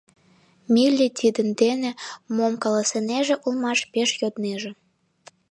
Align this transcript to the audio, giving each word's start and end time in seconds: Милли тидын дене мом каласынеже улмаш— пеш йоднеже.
Милли 0.73 1.07
тидын 1.19 1.49
дене 1.61 1.91
мом 2.35 2.53
каласынеже 2.63 3.35
улмаш— 3.45 3.79
пеш 3.93 4.09
йоднеже. 4.21 4.71